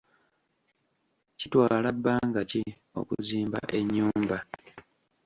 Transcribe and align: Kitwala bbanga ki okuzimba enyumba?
Kitwala 1.37 1.89
bbanga 1.97 2.41
ki 2.49 2.61
okuzimba 2.99 3.59
enyumba? 3.79 4.37